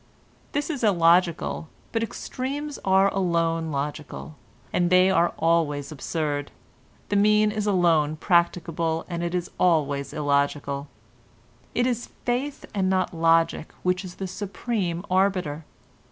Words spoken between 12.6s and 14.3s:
and not logic which is the